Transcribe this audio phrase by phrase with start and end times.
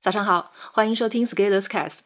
[0.00, 1.98] 早上好，欢迎收听 Scalers Cast。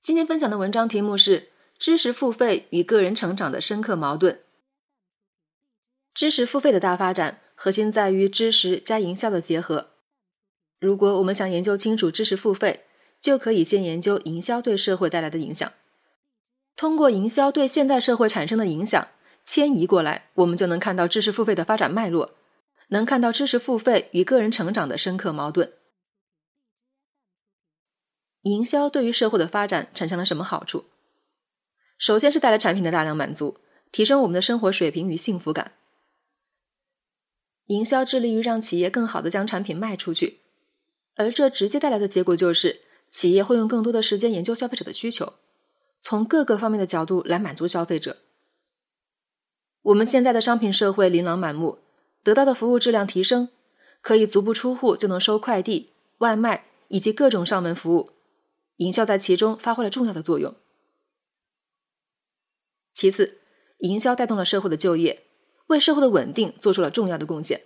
[0.00, 4.40] 今天分享的文章题目是“知识付费与个人成长的深刻矛盾”。
[6.14, 9.90] 知识付费的大发展，核心在于知识加营销的结合。
[10.80, 12.86] 如果我们想研究清楚知识付费，
[13.20, 15.70] 就可以先研究营销对社会带来的影响。
[16.76, 19.08] 通过营销对现代社会产生的影响，
[19.44, 22.30] 迁移过来，我们就能看到知识付费的发展脉络，
[22.88, 25.70] 能看到知识付费与个人成长的深刻矛盾。
[28.44, 30.84] 营销对于社会的发展产生了什么好处？
[31.96, 33.56] 首先是带来产品的大量满足，
[33.90, 35.72] 提升我们的生活水平与幸福感。
[37.68, 40.40] 营销致力于让企业更好的将产品卖出去，
[41.16, 45.32] 而这直接带来的结果就是，企业会用更多的时间研究消费者的需求，
[46.02, 48.18] 从各个方面的角度来满足消费者。
[49.80, 51.78] 我们现在的商品社会琳琅满目，
[52.22, 53.48] 得到的服务质量提升，
[54.02, 55.88] 可以足不出户就能收快递、
[56.18, 58.10] 外卖以及各种上门服务。
[58.76, 60.54] 营销在其中发挥了重要的作用。
[62.92, 63.40] 其次，
[63.78, 65.24] 营销带动了社会的就业，
[65.66, 67.62] 为社会的稳定做出了重要的贡献。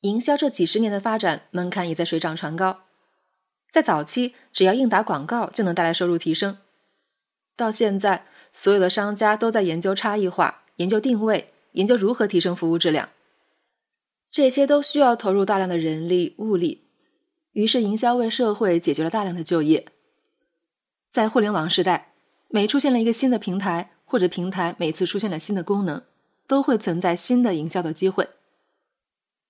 [0.00, 2.84] 营销这几十年的发展门槛也在水涨船高，
[3.70, 6.58] 在早期只要硬打广告就能带来收入提升，
[7.54, 13.10] 到现在所有的商家都在研究差异化、研究定位、研究如何提升服务质量，
[14.30, 16.89] 这些都需要投入大量的人力物力。
[17.52, 19.88] 于是，营销为社会解决了大量的就业。
[21.10, 22.14] 在互联网时代，
[22.48, 26.04] 每出现了一个新的平台，或者平台每次出现了新的功能，
[26.46, 28.28] 都会存在新的营销的机会。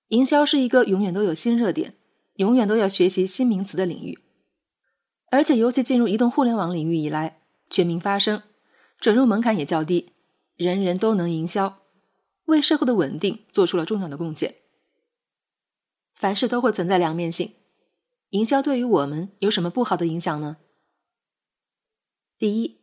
[0.07, 1.93] 营销是一个永远都有新热点、
[2.35, 4.19] 永远都要学习新名词的领域，
[5.29, 8.41] 而且尤其进入移动互联网领域以来，全民发声，
[8.99, 10.13] 准入门槛也较低，
[10.57, 11.77] 人人都能营销，
[12.45, 14.55] 为社会的稳定做出了重要的贡献。
[16.15, 17.53] 凡事都会存在两面性。
[18.31, 20.57] 营销对于我们有什么不好的影响呢？
[22.37, 22.79] 第一，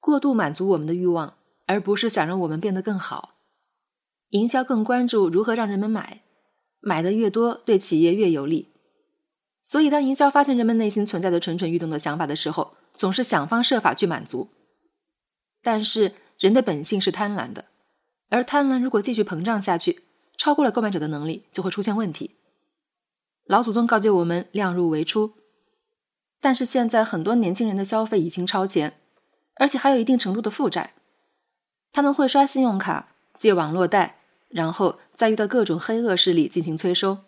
[0.00, 3.34] 过度满足我们的欲望，而不是想让我们变得更好。
[4.30, 6.22] 营销更关注如何让人们买，
[6.80, 8.72] 买的越多，对企业越有利。
[9.64, 14.48] 所以，当营销发现人们内心存在的蠢蠢欲动的想法的时候，总是想方设法去满足。
[15.60, 17.66] 但是，人的本性是贪婪的，
[18.30, 20.04] 而贪婪如果继续膨胀下去，
[20.38, 22.35] 超过了购买者的能力，就会出现问题。
[23.46, 25.34] 老祖宗告诫我们量入为出，
[26.40, 28.98] 但是现在很多年轻人的消费已经超前，
[29.54, 30.94] 而且还有一定程度的负债。
[31.92, 34.18] 他们会刷信用卡、借网络贷，
[34.48, 37.18] 然后再遇到各种黑恶势力进行催收。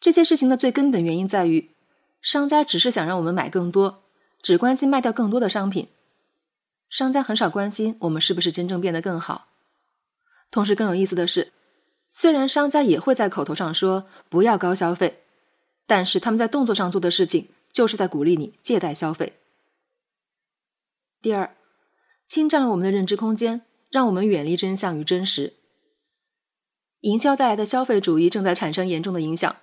[0.00, 1.70] 这些事情的最根本原因在于，
[2.20, 4.02] 商家只是想让我们买更多，
[4.42, 5.88] 只关心卖掉更多的商品。
[6.88, 9.46] 商家很少关心我们是不是真正变得更好。
[10.50, 11.52] 同时，更有意思的是。
[12.10, 15.22] 虽然商家也会在口头上说不要高消费，
[15.86, 19.34] 但是他们在动作上做的事情就是在鼓励你借贷消费。
[21.22, 21.54] 第二，
[22.26, 25.54] 侵占了我们的认知空间，让我们远离真相与真实。
[27.00, 29.56] 营销带来的消费主义正在产生严重的影响，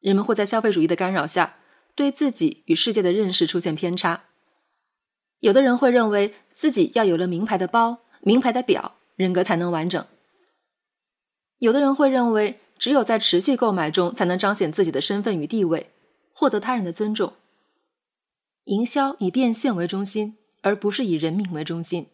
[0.00, 1.56] 人们会在消费主义的干扰下，
[1.94, 4.24] 对自己与世界的认识出现偏差。
[5.40, 10.04] 有的人会认为自己要有了名牌的包、名牌的表，人格才能完整。
[11.60, 15.90] 有的人会认为，只有在持续购买中才能彰显自己的身份与地位，
[16.32, 17.34] 获得他人的尊重。
[18.64, 22.06] 营销以变现为中心，而不是以人民为中心。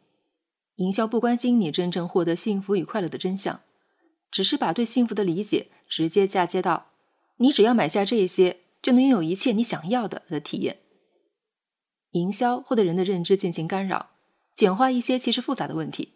[0.76, 3.60] 营销不关心你真正获得幸福与快乐的真相，
[4.32, 6.88] 只是把对幸福的理解直接嫁接到
[7.36, 10.78] 你只要买下这些，就能拥有一切你想要的的体验。
[12.10, 14.10] 营销会对人的认知进行干扰，
[14.56, 16.14] 简化一些其实复杂的问题，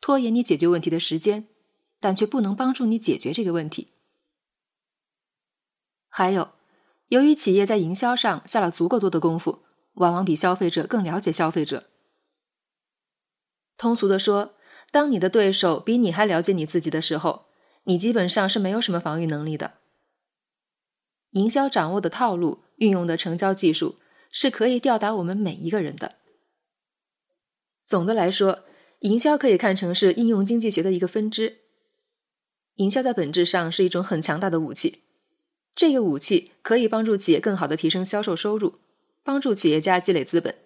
[0.00, 1.46] 拖延你解决问题的时间。
[2.04, 3.88] 但却不能帮助你解决这个问题。
[6.10, 6.50] 还有，
[7.08, 9.60] 由于企业在营销上下了足够多的功夫，
[9.94, 11.84] 往往比消费者更了解消费者。
[13.78, 14.54] 通俗的说，
[14.90, 17.46] 当你的对手比你还了解你自己的时候，
[17.84, 19.78] 你基本上是没有什么防御能力的。
[21.30, 23.96] 营销掌握的套路、运用的成交技术，
[24.30, 26.16] 是可以吊打我们每一个人的。
[27.86, 28.64] 总的来说，
[28.98, 31.63] 营销可以看成是应用经济学的一个分支。
[32.76, 35.02] 营销在本质上是一种很强大的武器，
[35.74, 38.78] 这个武器可以帮助企业更好的提升销售收入，
[39.22, 40.56] 帮助企业家积累资本。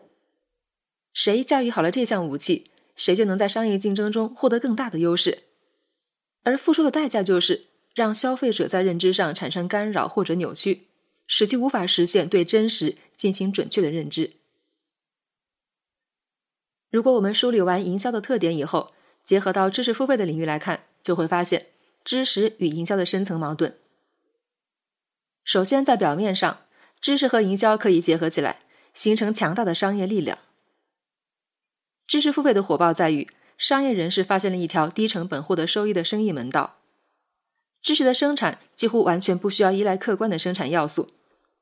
[1.12, 2.64] 谁驾驭好了这项武器，
[2.96, 5.44] 谁就能在商业竞争中获得更大的优势。
[6.44, 10.86] 而付出的代价就是让消费者在认知上产生干扰或者扭曲，
[11.26, 14.32] 使其无法实现对真实进行准确的认知。
[16.90, 21.66] 如果我们梳理完营销的特点以后，结合到知识付费的领域来看，就会发现。
[22.04, 23.76] 知识与营销的深层矛盾。
[25.44, 26.60] 首先，在表面上，
[27.00, 28.60] 知识和营销可以结合起来，
[28.92, 30.38] 形成强大的商业力量。
[32.06, 36.76] 知识付费的火爆在于，商业人士发现了一条低成本获得收益的生意门道。
[37.80, 41.08] 知识的生产几乎完全不需要依赖客观的生产要素，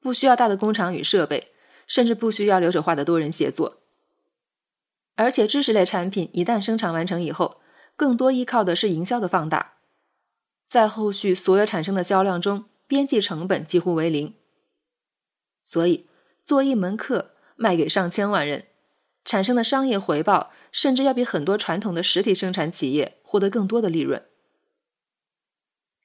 [0.00, 1.52] 不需要大的工厂与设备，
[1.86, 3.82] 甚至不需要流水化的多人协作。
[5.14, 7.60] 而且，知识类产品一旦生产完成以后，
[7.96, 9.75] 更多依靠的是营销的放大，
[10.66, 14.34] 在后续所有产生的销量中，边际成本几乎为零。
[15.64, 16.06] 所以，
[16.44, 18.66] 做一门课卖给上千万人，
[19.24, 24.24] 产生的商业回报，甚至要比很多传统的实体生产企业获得更多的利润。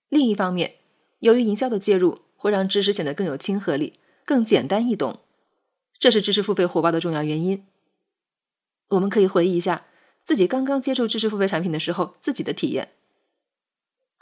[0.10, 0.76] 另一方面，
[1.20, 5.20] 由于营销的介入，会让知识显得更有亲和力、更简单易懂，
[5.98, 7.66] 这是知识付费火爆的重要原因。
[8.90, 9.86] 我们可以回忆一下。
[10.24, 12.94] 自己刚刚接触知识付费产品的时候，自己的体验，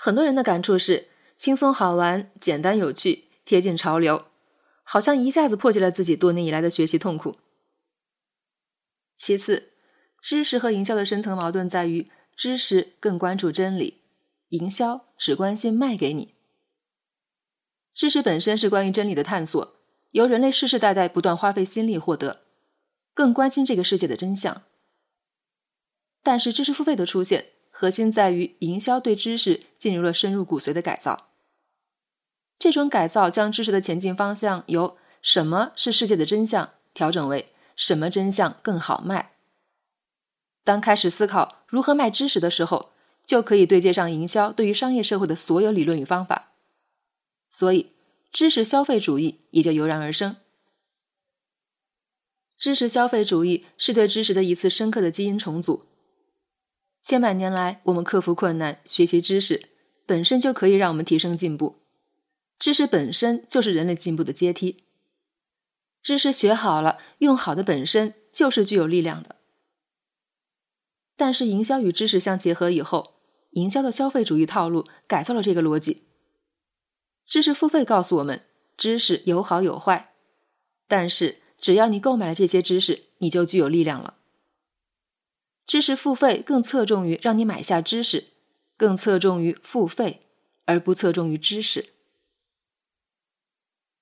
[0.02, 4.28] 很多人的感触是轻松好玩、简单有趣、贴近潮流，
[4.82, 7.36] 好像一下子破解了自己多年以来的学习痛苦。
[9.18, 9.74] 其次，
[10.22, 14.00] 知识和营销的深层矛盾在于，知识更关注真理，
[14.48, 16.34] 营销只关心卖给你。
[17.94, 19.76] 知识本身是关于真理的探索，
[20.12, 22.46] 由人类世世代代不断花费心力获得，
[23.14, 24.64] 更关心这个世界的真相。
[26.24, 31.30] 但是知识付费的出现，核心在于营销对知识进入了深入骨髓的改造。
[32.58, 39.32] 这种改造将知识的前进方向由“什么是世界的真相”调整为“什么真相更好卖”。
[40.66, 42.92] 当开始思考如何卖知识的时候，
[43.26, 46.52] 就可以对接上营销对于商业社会的所有理论与方法。
[47.50, 47.94] 所以，
[48.30, 50.36] 知识消费主义也就油然而生。
[52.58, 55.86] 知识消费主义是对知识的一次深刻的基因重组。
[57.02, 59.70] 千百年来，我们克服困难、学习知识，
[60.06, 61.78] 本身就可以让我们提升进步。
[62.60, 64.84] 知识本身就是人类进步的阶梯。
[66.02, 69.38] 知识学好了、用好的本身就是具有力量的。
[71.16, 73.16] 但是，营销与知识相结合以后，
[73.52, 76.04] 营销的消费主义套路改造了这个逻辑。
[77.26, 78.46] 知识付费告诉我们，
[78.78, 80.14] 知识有好有坏，
[80.88, 84.19] 但是只要你购买了这些知识，你就具有力量了。
[85.70, 88.30] 知识付费更侧重于让你买下知识，
[88.76, 90.22] 更侧重于付费，
[90.66, 91.90] 而不侧重于知识。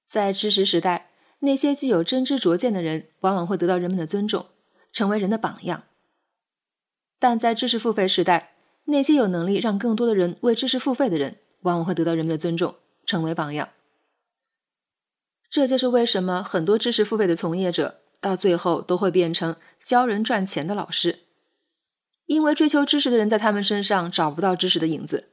[0.05, 4.45] 在知识时代，那些具有真知灼见的人往往会得到人们的尊重，
[4.93, 5.81] 成为人的榜样；
[7.19, 8.55] 但在知识付费时代，
[8.85, 12.75] 那些有能力让更多的人为知识付费的人，往往会得到人们的尊重，
[13.05, 13.67] 成为榜样。
[15.49, 21.26] 这就是为什么很多知识付费的从业者到最后都会变成教人赚钱的老师。
[22.27, 25.29] 因为追求知识的人在他们身上找不到知识的影子，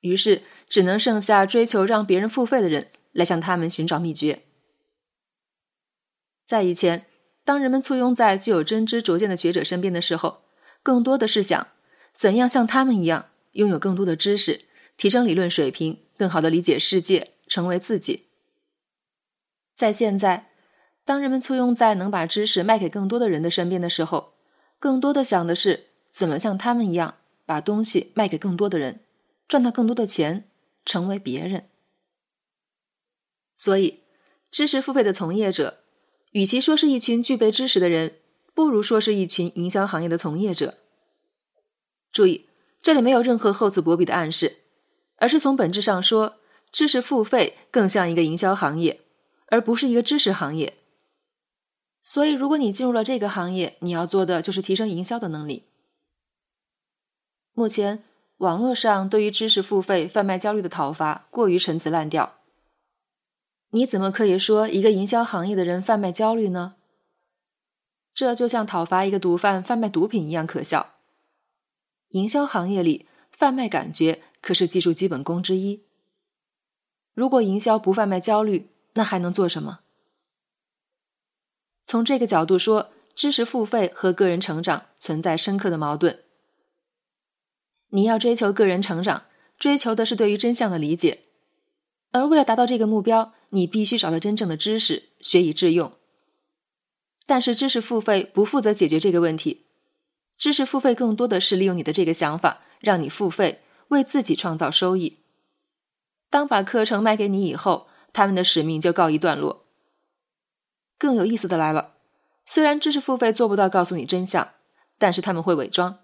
[0.00, 4.42] 于是只能剩下追求让别人付费的人来向他们寻找秘诀。
[6.46, 7.06] 在以前，
[7.44, 10.42] 当人们簇拥在具有真知灼见的学者身边的时候，
[10.82, 11.66] 更多的是想
[12.14, 14.62] 怎样像他们一样拥有更多的知识，
[14.96, 18.26] 提升理论水平，更好的理解世界，成为自己。
[19.74, 20.50] 在现在，
[21.04, 24.34] 当人们簇拥在能把知识卖给更多的人的身边的时候，
[24.78, 25.89] 更多的想的是。
[26.10, 27.16] 怎么像他们一样
[27.46, 29.00] 把东西卖给更多的人，
[29.48, 30.48] 赚到更多的钱，
[30.84, 31.68] 成为别人？
[33.56, 34.00] 所以，
[34.50, 35.78] 知识付费的从业者，
[36.32, 38.16] 与其说是一群具备知识的人，
[38.54, 40.78] 不如说是一群营销行业的从业者。
[42.10, 42.48] 注意，
[42.82, 44.58] 这里没有任何厚此薄彼的暗示，
[45.16, 46.38] 而是从本质上说，
[46.72, 49.00] 知识付费更像一个营销行业，
[49.46, 50.78] 而不是一个知识行业。
[52.02, 55.64] 所以，如果你进入了这个行业，你要做的就是提升营销的能力。
[57.60, 58.02] 目前，
[58.38, 62.36] 网络上对于知识付费贩卖焦虑的讨伐过于陈词滥调。
[63.72, 66.76] 你怎么可以说一个营销行业的人贩卖焦虑呢？
[68.14, 70.94] 这就像讨伐一个毒贩贩卖毒品一样可笑。
[72.12, 75.82] 营销行业里贩卖感觉可是技术基本功之一。
[77.12, 79.80] 如果营销不贩卖焦虑，那还能做什么？
[81.84, 86.20] 从这个角度说，知识付费和个人成长存在深刻的矛盾。
[87.90, 89.24] 你要追求个人成长，
[89.58, 91.20] 追求的是对于真相的理解，
[92.12, 95.92] 而为了达到这个目标，你必须找到真正的知识，学以致用。
[97.26, 99.66] 但是知识付费不负责解决这个问题，
[100.36, 105.18] 知识付费更多的是利用你的这个想法，让你付费，为自己创造收益。
[106.28, 109.64] 当把课程卖给你以后，他们的使命就告一段落。
[110.98, 111.94] 更有意思的来了，
[112.44, 114.52] 虽然知识付费做不到告诉你真相，
[114.98, 115.98] 但是他们会伪装，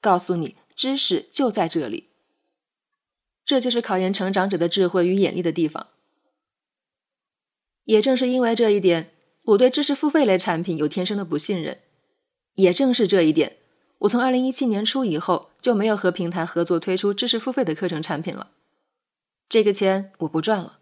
[0.00, 0.56] 告诉你。
[0.78, 2.08] 知识就在这里，
[3.44, 5.88] 这就是考验成长者的智慧与眼力的地方。
[7.82, 9.10] 也正是因为这一点，
[9.46, 11.80] 我对知识付费类产品有天生的不信任。
[12.54, 13.56] 也正是这一点，
[13.98, 18.52] 我从二零一七年初以后就没有和平台合作推出知识付费的课程产品了。
[19.48, 20.78] 这个钱我不赚了。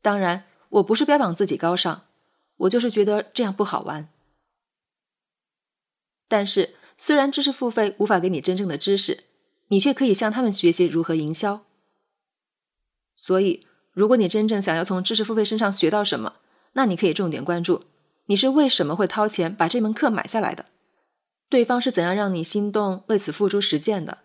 [0.00, 2.06] 当然，我不是标榜自己高尚，
[2.56, 4.08] 我就是觉得这样不好玩。
[6.28, 9.24] 但是，虽然知识付费无法给你真正的知识，
[9.68, 11.64] 你却可以向他们学习如何营销。
[13.16, 16.34] 所以，如果你真正想要从知识付费身上学到什么，
[16.72, 17.80] 那你可以重点关注
[18.26, 20.66] 你是为什么会掏钱把这门课买下来的，
[21.48, 24.18] 对方是怎样让你心动、为此付诸实践的。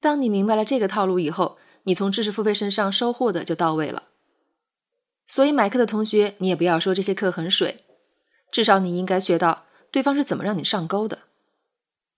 [0.00, 4.04] 当你明白了这个套路以后，你从知识付费身上收获的就到位了。
[5.26, 7.84] 所以买课的同学，你也不要说这些课很水，
[8.50, 11.24] 至少你应该学到对方是怎么让你上钩的。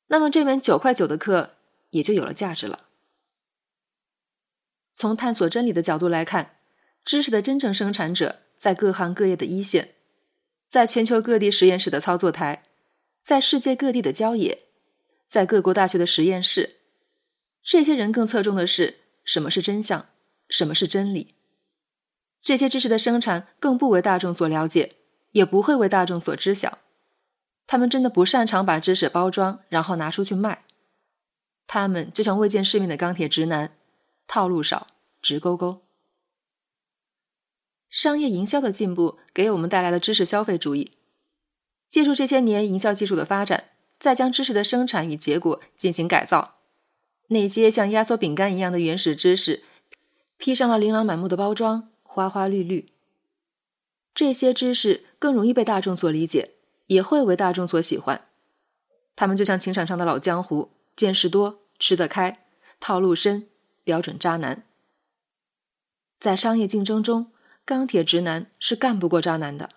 [0.09, 1.55] 那么这门九块九的课
[1.91, 2.87] 也就有了价值了。
[4.93, 6.57] 从探索真理的角度来看，
[7.05, 9.95] 知识的真正生产者在各行各业的一线，
[10.69, 12.63] 在全球各地实验室的操作台，
[13.23, 14.65] 在世界各地的郊野，
[15.27, 16.77] 在各国大学的实验室。
[17.63, 20.07] 这些人更侧重的是什么是真相，
[20.49, 21.35] 什么是真理。
[22.43, 24.97] 这些知识的生产更不为大众所了解，
[25.31, 26.79] 也不会为大众所知晓。
[27.73, 30.67] 他们真的不擅长把知识包装，然后拿出去卖。
[31.67, 33.75] 他们就像未见世面的钢铁直男。
[34.27, 34.89] 套路少，
[35.23, 35.81] 直勾勾。
[37.89, 40.93] 商业营销的进步给我们带来了知识消费主义。
[41.89, 46.57] 借助这些年营销技术的发展，再将知识的生产与结果进行改造。
[47.29, 49.65] 那些像压缩饼干一样的原始知识，
[50.37, 52.93] 披上了琳琅满目的包装，花花绿绿。
[54.15, 56.51] 这些知识更容易被大众所理解，
[56.87, 58.27] 也会为大众所喜欢。
[59.15, 62.47] 他们就像情场上的老江湖，见识多，吃得开，
[62.81, 63.49] 套路深。
[63.85, 64.65] 标准渣男，
[66.21, 67.33] 在商业竞争中，
[67.65, 69.71] 钢铁直男是干不过渣男的。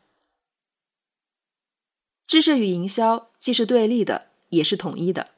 [2.27, 5.31] 知识与营销既是对立的，也是统一的。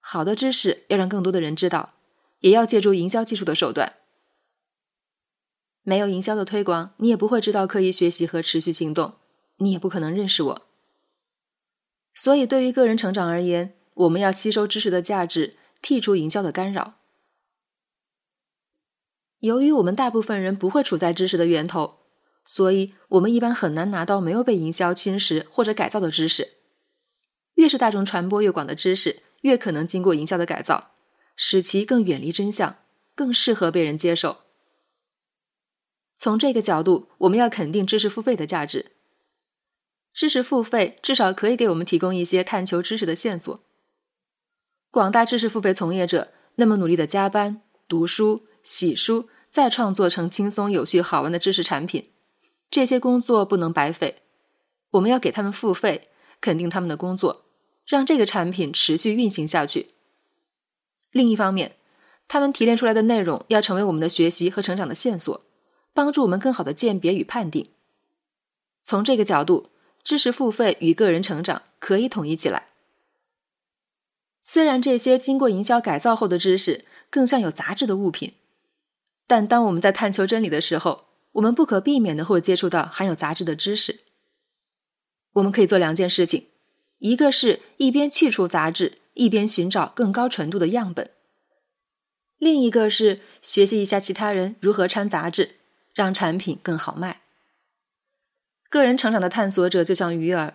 [0.00, 1.94] 好的知识要让更多的人知道，
[2.40, 3.94] 也要借助营销技术的手段。
[5.82, 9.14] 没有营销的推广，你也不会知道刻意学习和持续行动，
[9.58, 10.67] 你也不可能认识我。
[12.20, 16.94] 所以，对于个人成长而言，我们要吸收知识的价值，剔除营销的干扰。
[19.38, 22.00] 由于我们大部分人不会处在知识的源头，
[22.44, 26.54] 所以我们一般很难拿到没有被营销侵蚀或者改造的知识。
[27.54, 30.90] 越是大众传播越广的知识，越可能经过营销的改造，
[31.36, 32.78] 使其更远离真相，
[33.14, 34.38] 更适合被人接受。
[36.16, 38.97] 从这个角度，我们要肯定知识付费的价值。
[40.18, 43.60] 知识付费至少可以给我们提供一些探求知识的线索。
[44.90, 48.44] 广大知识付费从业者那么努力的加班读书。
[48.64, 52.10] 洗书，再创作成轻松、有趣、好玩的知识产品，
[52.68, 54.22] 这些工作不能白费。
[54.90, 56.08] 我们要给他们付费，
[56.40, 57.44] 肯定他们的工作，
[57.86, 59.90] 让这个产品持续运行下去。
[61.12, 61.76] 另一方面，
[62.26, 65.40] 他们提炼出来的内容要成为我们的学习和成长的线索，
[65.94, 67.70] 帮助我们更好的鉴别与判定。
[68.82, 69.70] 从这个角度，
[70.08, 72.68] 知识付费与个人成长可以统一起来。
[74.42, 78.32] 虽然这些经过营销改造后的知识更像有杂质的物品。
[79.26, 84.00] 但当我们在探求真理的时候，我们不可避免的会接触到含有杂质的知识。
[85.34, 86.46] 我们可以做两件事情：
[87.00, 91.08] 一个是一边去除杂质，一边寻找更高纯度的样本；
[92.38, 95.56] 另一个是学习一下其他人如何掺杂质，
[95.92, 97.20] 让产品更好卖。
[98.68, 100.54] 个人成长的探索者就像鱼儿，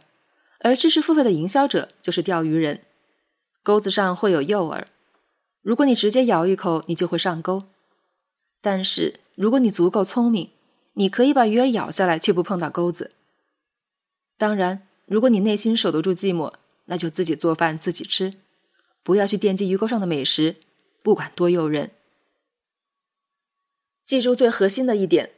[0.60, 2.82] 而知识付费的营销者就是钓鱼人。
[3.64, 4.86] 钩子上会有诱饵，
[5.62, 7.64] 如果你直接咬一口，你就会上钩。
[8.62, 10.52] 但是，如果你足够聪明，
[10.94, 13.12] 你可以把鱼儿咬下来，却不碰到钩子。
[14.38, 16.54] 当然，如果你内心守得住寂寞，
[16.86, 18.34] 那就自己做饭自己吃，
[19.02, 20.58] 不要去惦记鱼钩上的美食，
[21.02, 21.92] 不管多诱人。
[24.04, 25.32] 记住最核心的一点：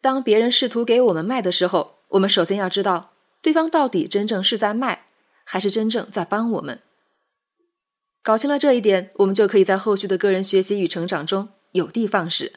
[0.00, 5.06] 当别人试图给我们卖的时候，我们首先要知道对方到底真正是在卖，
[5.44, 6.80] 还是真正在帮我们。
[8.22, 12.54] 搞清了这一点，我们就可以在后续的个人学习与成长中有的放矢。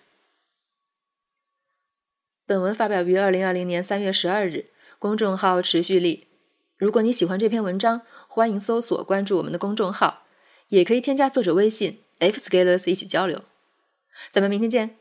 [2.47, 6.27] 本文发表于二零二零年三月十二日，公众号持续力。
[6.77, 10.23] 如果你喜欢这篇文章，欢迎搜索关注我们的公众号，
[10.69, 13.43] 也可以添加作者微信 f scalers 一起交流。
[14.31, 14.95] 咱们明天见。